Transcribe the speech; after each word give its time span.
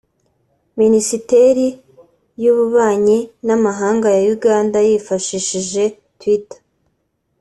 Minisiteri 0.79 1.65
y’Ububanyi 2.43 3.19
n’Amahanga 3.45 4.07
ya 4.17 4.23
Uganda 4.37 4.77
yifashishije 4.87 5.83
Twitter 6.19 6.59